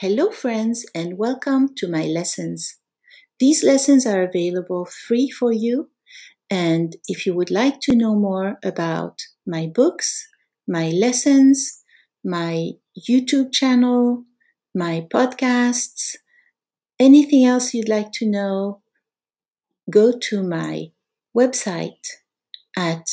[0.00, 2.78] Hello, friends, and welcome to my lessons.
[3.38, 5.90] These lessons are available free for you.
[6.48, 10.26] And if you would like to know more about my books,
[10.66, 11.82] my lessons,
[12.24, 14.24] my YouTube channel,
[14.74, 16.16] my podcasts,
[16.98, 18.80] anything else you'd like to know,
[19.90, 20.92] go to my
[21.36, 22.06] website
[22.74, 23.06] at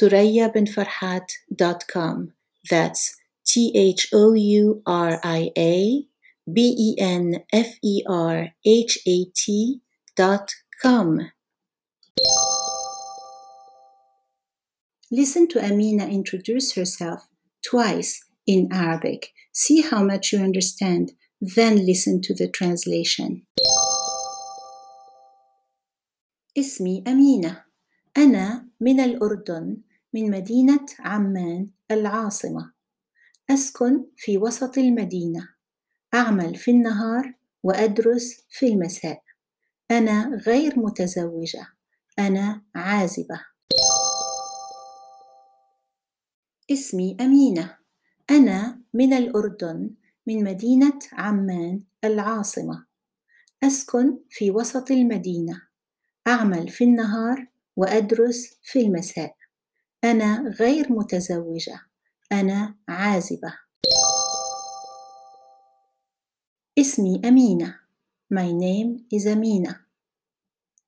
[0.00, 2.32] thurayabinfarhat.com.
[2.70, 6.07] That's T H O U R I A
[6.51, 9.81] B E N F E R H A T
[10.15, 11.31] dot com.
[15.11, 17.27] Listen to Amina introduce herself
[17.65, 19.33] twice in Arabic.
[19.51, 21.11] See how much you understand,
[21.41, 23.45] then listen to the translation.
[26.57, 27.63] اسمي أمينة
[28.17, 29.77] أنا من الأردن
[30.13, 32.74] من مدينة عمان العاصمة
[33.50, 35.48] أسكن في وسط المدينة.
[36.14, 39.22] أعمل في النهار وأدرس في المساء.
[39.90, 41.66] أنا غير متزوجة.
[42.18, 43.40] أنا عازبة.
[46.70, 47.76] اسمي أمينة.
[48.30, 49.90] أنا من الأردن
[50.26, 52.86] من مدينة عمان العاصمة.
[53.62, 55.62] أسكن في وسط المدينة.
[56.26, 59.36] أعمل في النهار وأدرس في المساء.
[60.04, 61.80] أنا غير متزوجة.
[62.32, 63.54] أنا عازبة
[66.78, 67.80] اسمي أمينة
[68.34, 69.80] My name is أمينة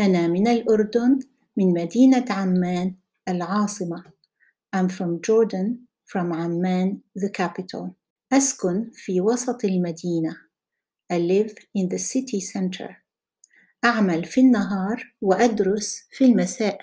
[0.00, 1.18] أنا من الأردن
[1.56, 2.96] من مدينة عمان
[3.28, 4.04] العاصمة
[4.76, 7.90] I'm from Jordan from Amman the capital
[8.32, 10.36] أسكن في وسط المدينة
[11.12, 12.94] I live in the city center
[13.84, 16.78] أعمل في النهار وأدرس في المساء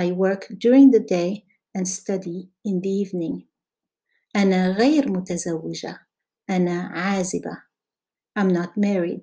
[0.00, 1.44] I work during the day
[1.74, 3.53] and study in the evening
[4.36, 6.06] أنا غير متزوجة.
[6.50, 7.62] أنا عازبة.
[8.38, 9.22] I'm not married.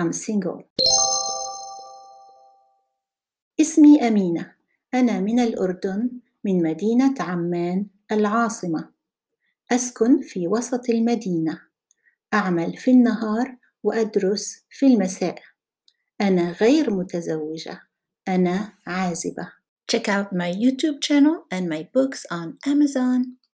[0.00, 0.62] I'm single.
[3.60, 4.54] اسمي أمينة.
[4.94, 6.10] أنا من الأردن
[6.44, 8.90] من مدينة عمان العاصمة.
[9.72, 11.60] أسكن في وسط المدينة.
[12.34, 15.42] أعمل في النهار وأدرس في المساء.
[16.20, 17.80] أنا غير متزوجة.
[18.28, 19.52] أنا عازبة.
[19.92, 23.36] Check out my YouTube channel and my books on Amazon.